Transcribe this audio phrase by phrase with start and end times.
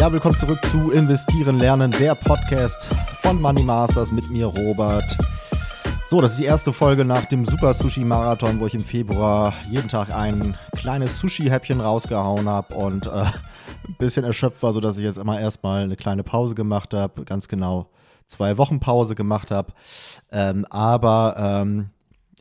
[0.00, 2.88] Ja, willkommen zurück zu Investieren lernen, der Podcast
[3.20, 5.14] von Money Masters mit mir, Robert.
[6.08, 9.52] So, das ist die erste Folge nach dem Super Sushi Marathon, wo ich im Februar
[9.68, 15.02] jeden Tag ein kleines Sushi-Häppchen rausgehauen habe und äh, ein bisschen erschöpft war, sodass ich
[15.02, 17.90] jetzt immer erstmal eine kleine Pause gemacht habe, ganz genau
[18.26, 19.74] zwei Wochen Pause gemacht habe.
[20.32, 21.90] Ähm, aber ähm,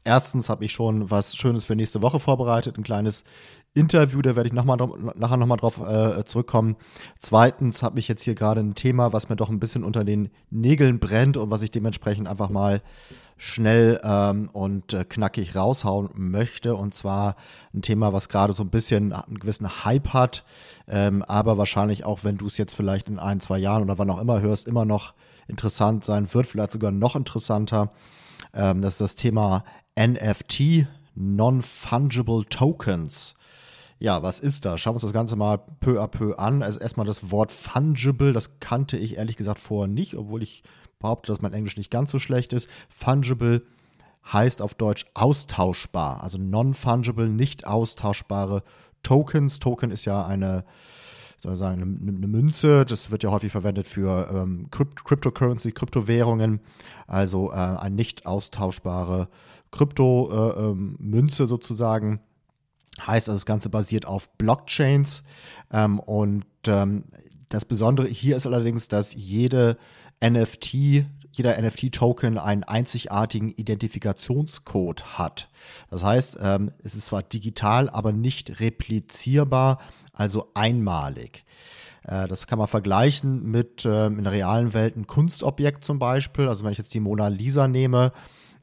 [0.03, 3.23] erstens habe ich schon was Schönes für nächste Woche vorbereitet, ein kleines
[3.75, 4.77] Interview, da werde ich noch mal,
[5.15, 6.75] nachher nochmal drauf äh, zurückkommen.
[7.19, 10.31] Zweitens habe ich jetzt hier gerade ein Thema, was mir doch ein bisschen unter den
[10.49, 12.81] Nägeln brennt und was ich dementsprechend einfach mal
[13.37, 16.75] schnell ähm, und äh, knackig raushauen möchte.
[16.75, 17.35] Und zwar
[17.73, 20.43] ein Thema, was gerade so ein bisschen einen gewissen Hype hat,
[20.87, 24.09] ähm, aber wahrscheinlich auch, wenn du es jetzt vielleicht in ein, zwei Jahren oder wann
[24.09, 25.13] auch immer hörst, immer noch
[25.47, 27.91] interessant sein wird, vielleicht sogar noch interessanter.
[28.53, 29.63] Ähm, das ist das Thema
[29.99, 33.35] NFT, Non-Fungible Tokens.
[33.99, 34.79] Ja, was ist das?
[34.79, 36.63] Schauen wir uns das Ganze mal peu à peu an.
[36.63, 40.63] Also erstmal das Wort fungible, das kannte ich ehrlich gesagt vorher nicht, obwohl ich
[40.99, 42.69] behaupte, dass mein Englisch nicht ganz so schlecht ist.
[42.87, 43.63] Fungible
[44.31, 48.63] heißt auf Deutsch austauschbar, also non-fungible, nicht austauschbare
[49.03, 49.59] Tokens.
[49.59, 50.63] Token ist ja eine,
[51.41, 52.85] soll ich sagen, eine, eine, Münze.
[52.85, 56.59] Das wird ja häufig verwendet für ähm, Cryptocurrency, Kryptowährungen,
[57.07, 59.29] also äh, eine nicht austauschbare
[59.71, 62.19] Kryptomünze äh, ähm, sozusagen.
[63.05, 65.23] Heißt, also das Ganze basiert auf Blockchains.
[65.71, 67.05] Ähm, und ähm,
[67.47, 69.77] das Besondere hier ist allerdings, dass jede
[70.23, 75.49] NFT, jeder NFT-Token einen einzigartigen Identifikationscode hat.
[75.89, 79.79] Das heißt, ähm, es ist zwar digital, aber nicht replizierbar,
[80.13, 81.45] also einmalig.
[82.03, 86.47] Äh, das kann man vergleichen mit ähm, in der realen Welt ein Kunstobjekt zum Beispiel.
[86.47, 88.11] Also wenn ich jetzt die Mona Lisa nehme,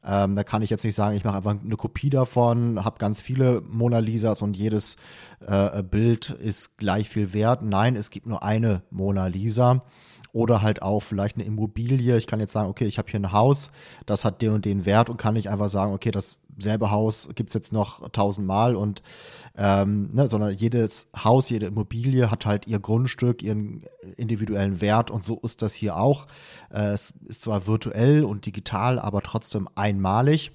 [0.05, 3.19] ähm, da kann ich jetzt nicht sagen, ich mache einfach eine Kopie davon, habe ganz
[3.19, 4.95] viele Mona Lisas und jedes
[5.45, 7.61] äh, Bild ist gleich viel wert.
[7.61, 9.83] Nein, es gibt nur eine Mona Lisa
[10.37, 12.15] oder halt auch vielleicht eine Immobilie.
[12.15, 13.71] Ich kann jetzt sagen, okay, ich habe hier ein Haus,
[14.05, 17.49] das hat den und den Wert und kann nicht einfach sagen, okay, dasselbe Haus gibt
[17.49, 19.01] es jetzt noch tausendmal und
[19.57, 23.83] ähm, ne, sondern jedes Haus, jede Immobilie hat halt ihr Grundstück, ihren
[24.15, 26.27] individuellen Wert und so ist das hier auch.
[26.71, 30.51] Äh, es ist zwar virtuell und digital, aber trotzdem einmalig.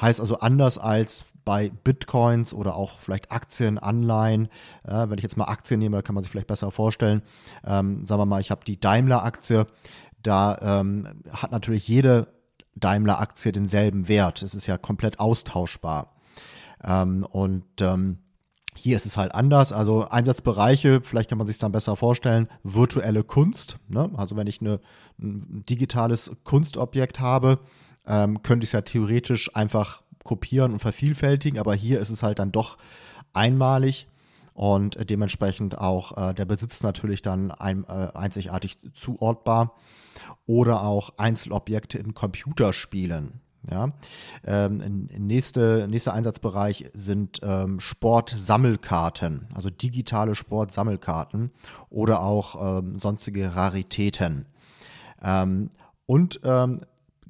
[0.00, 4.48] Heißt also anders als bei Bitcoins oder auch vielleicht Aktien, Anleihen.
[4.84, 7.22] Äh, wenn ich jetzt mal Aktien nehme, da kann man sich vielleicht besser vorstellen.
[7.64, 9.66] Ähm, sagen wir mal, ich habe die Daimler-Aktie.
[10.22, 12.28] Da ähm, hat natürlich jede
[12.76, 14.42] Daimler-Aktie denselben Wert.
[14.42, 16.14] Es ist ja komplett austauschbar.
[16.84, 18.18] Ähm, und ähm,
[18.74, 19.72] hier ist es halt anders.
[19.72, 23.76] Also Einsatzbereiche, vielleicht kann man sich dann besser vorstellen, virtuelle Kunst.
[23.88, 24.10] Ne?
[24.16, 24.80] Also wenn ich eine,
[25.20, 27.58] ein digitales Kunstobjekt habe,
[28.06, 32.38] ähm, könnte ich es ja theoretisch einfach kopieren und vervielfältigen, aber hier ist es halt
[32.38, 32.78] dann doch
[33.32, 34.06] einmalig
[34.54, 39.74] und äh, dementsprechend auch äh, der Besitz natürlich dann ein, äh, einzigartig zuortbar
[40.46, 43.40] oder auch Einzelobjekte in Computerspielen.
[43.70, 43.92] Ja,
[44.44, 51.52] ähm, nächste, nächster Einsatzbereich sind ähm, Sportsammelkarten, also digitale Sportsammelkarten
[51.88, 54.46] oder auch ähm, sonstige Raritäten.
[55.22, 55.70] Ähm,
[56.06, 56.80] und ähm,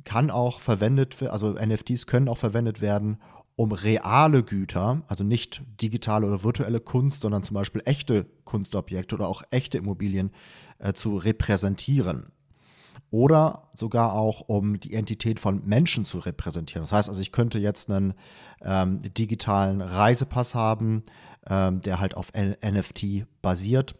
[0.04, 3.18] kann auch verwendet, also NFTs können auch verwendet werden,
[3.56, 9.28] um reale Güter, also nicht digitale oder virtuelle Kunst, sondern zum Beispiel echte Kunstobjekte oder
[9.28, 10.30] auch echte Immobilien
[10.78, 12.32] äh, zu repräsentieren.
[13.10, 16.82] Oder sogar auch, um die Entität von Menschen zu repräsentieren.
[16.82, 18.14] Das heißt also, ich könnte jetzt einen
[18.62, 21.02] ähm, digitalen Reisepass haben,
[21.46, 23.96] ähm, der halt auf NFT basiert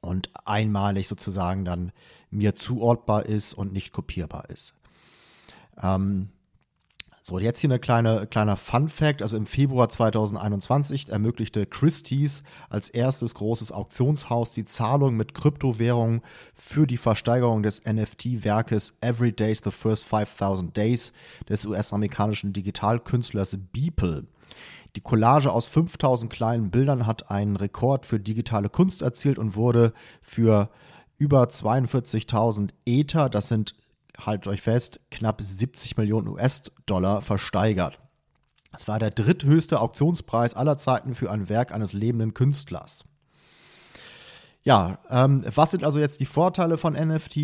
[0.00, 1.90] und einmalig sozusagen dann
[2.30, 4.74] mir zuortbar ist und nicht kopierbar ist.
[5.82, 6.30] Ähm,
[7.22, 9.22] so, jetzt hier eine kleine, kleiner Fun Fact.
[9.22, 16.22] Also im Februar 2021 ermöglichte Christie's als erstes großes Auktionshaus die Zahlung mit Kryptowährungen
[16.54, 21.12] für die Versteigerung des NFT-Werkes Every Day's the First 5000 Days
[21.48, 24.26] des US-amerikanischen Digitalkünstlers Beeple.
[24.96, 29.92] Die Collage aus 5000 kleinen Bildern hat einen Rekord für digitale Kunst erzielt und wurde
[30.22, 30.70] für
[31.18, 33.74] über 42.000 Ether, das sind
[34.26, 37.98] haltet euch fest, knapp 70 Millionen US-Dollar versteigert.
[38.72, 43.04] Es war der dritthöchste Auktionspreis aller Zeiten für ein Werk eines lebenden Künstlers.
[44.62, 47.36] Ja, ähm, was sind also jetzt die Vorteile von NFT?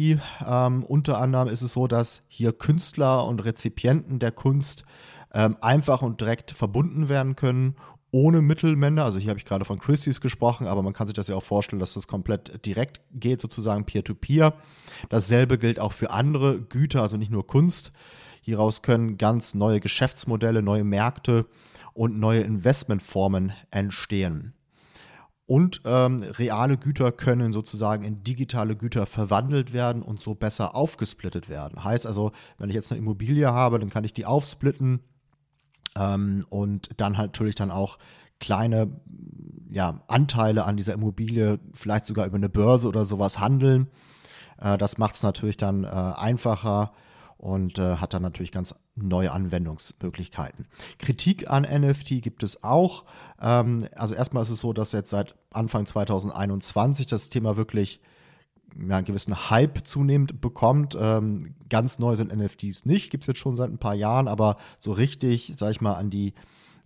[0.46, 4.84] Ähm, unter anderem ist es so, dass hier Künstler und Rezipienten der Kunst
[5.32, 7.76] ähm, einfach und direkt verbunden werden können
[8.16, 9.04] ohne Mittelmänner.
[9.04, 11.42] Also hier habe ich gerade von Christie's gesprochen, aber man kann sich das ja auch
[11.42, 14.48] vorstellen, dass das komplett direkt geht, sozusagen peer-to-peer.
[14.48, 14.54] -peer.
[15.10, 17.92] Dasselbe gilt auch für andere Güter, also nicht nur Kunst.
[18.40, 21.44] Hieraus können ganz neue Geschäftsmodelle, neue Märkte
[21.92, 24.54] und neue Investmentformen entstehen.
[25.44, 31.50] Und ähm, reale Güter können sozusagen in digitale Güter verwandelt werden und so besser aufgesplittet
[31.50, 31.84] werden.
[31.84, 35.00] Heißt also, wenn ich jetzt eine Immobilie habe, dann kann ich die aufsplitten
[35.96, 37.98] ähm, und dann halt natürlich dann auch
[38.38, 38.88] kleine
[39.70, 43.88] ja, Anteile an dieser Immobilie, vielleicht sogar über eine Börse oder sowas handeln.
[44.60, 46.92] Äh, das macht es natürlich dann äh, einfacher
[47.38, 50.66] und äh, hat dann natürlich ganz neue Anwendungsmöglichkeiten.
[50.98, 53.04] Kritik an NFT gibt es auch.
[53.40, 58.00] Ähm, also erstmal ist es so, dass jetzt seit Anfang 2021 das Thema wirklich
[58.74, 60.96] ja, einen gewissen Hype zunehmend bekommt.
[61.00, 64.56] Ähm, ganz neu sind NFTs nicht, gibt es jetzt schon seit ein paar Jahren, aber
[64.78, 66.34] so richtig, sag ich mal, an die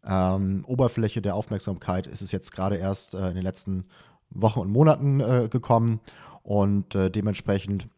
[0.04, 3.84] ähm, Oberfläche der Aufmerksamkeit ist es jetzt gerade erst äh, in den letzten
[4.30, 6.00] Wochen und Monaten äh, gekommen
[6.42, 7.88] und äh, dementsprechend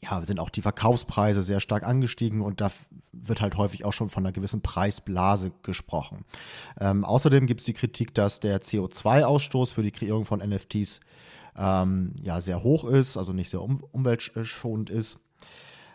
[0.00, 2.70] ja, sind auch die Verkaufspreise sehr stark angestiegen und da
[3.12, 6.24] wird halt häufig auch schon von einer gewissen Preisblase gesprochen.
[6.78, 11.00] Ähm, außerdem gibt es die Kritik, dass der CO2-Ausstoß für die Kreierung von NFTs
[11.58, 15.18] ähm, ja sehr hoch ist, also nicht sehr um umweltschonend ist.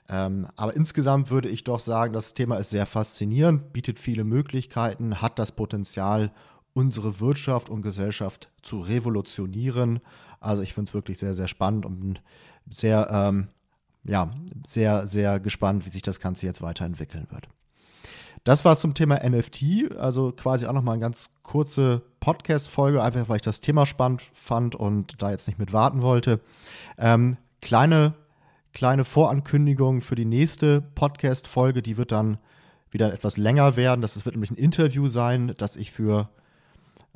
[0.09, 5.21] Ähm, aber insgesamt würde ich doch sagen, das Thema ist sehr faszinierend, bietet viele Möglichkeiten,
[5.21, 6.31] hat das Potenzial,
[6.73, 10.01] unsere Wirtschaft und Gesellschaft zu revolutionieren.
[10.39, 12.21] Also ich finde es wirklich sehr, sehr spannend und
[12.69, 13.47] sehr ähm,
[14.03, 14.31] ja,
[14.67, 17.47] sehr, sehr gespannt, wie sich das Ganze jetzt weiterentwickeln wird.
[18.43, 23.29] Das war es zum Thema NFT, also quasi auch nochmal eine ganz kurze Podcast-Folge, einfach
[23.29, 26.41] weil ich das Thema spannend fand und da jetzt nicht mit warten wollte.
[26.97, 28.15] Ähm, kleine,
[28.73, 32.37] kleine Vorankündigung für die nächste Podcast-Folge, die wird dann
[32.91, 34.01] wieder etwas länger werden.
[34.01, 36.29] Das wird nämlich ein Interview sein, das ich für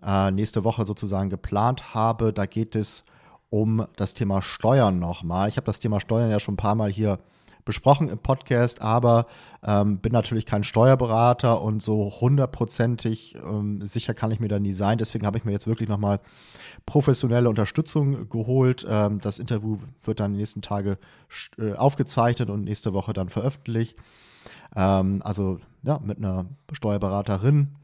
[0.02, 2.32] äh, nächste Woche sozusagen geplant habe.
[2.32, 3.04] Da geht es
[3.50, 5.50] um das Thema Steuern nochmal.
[5.50, 7.20] Ich habe das Thema Steuern ja schon ein paar Mal hier
[7.68, 9.28] besprochen im Podcast, aber
[9.64, 14.74] ähm, bin natürlich kein Steuerberater und so hundertprozentig ähm, sicher kann ich mir da nie
[14.74, 14.98] sein.
[14.98, 16.20] Deswegen habe ich mir jetzt wirklich nochmal
[16.88, 18.88] professionelle Unterstützung geholt.
[18.90, 20.98] Ähm, das Interview wird dann die nächsten Tage
[21.60, 23.98] äh, aufgezeichnet und nächste Woche dann veröffentlicht.
[24.76, 27.76] Ähm, also ja, mit einer Steuerberaterin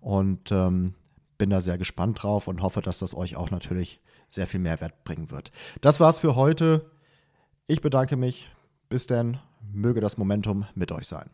[0.00, 0.94] und ähm,
[1.36, 5.04] bin da sehr gespannt drauf und hoffe, dass das euch auch natürlich sehr viel Mehrwert
[5.04, 5.50] bringen wird.
[5.80, 6.90] Das war's für heute.
[7.66, 8.50] Ich bedanke mich.
[8.92, 9.38] Bis denn.
[9.72, 11.30] Möge das Momentum mit euch sein.